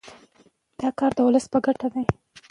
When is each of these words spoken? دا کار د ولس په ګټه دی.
دا 0.79 0.89
کار 0.99 1.11
د 1.15 1.19
ولس 1.27 1.45
په 1.53 1.59
ګټه 1.65 1.87
دی. 1.93 2.03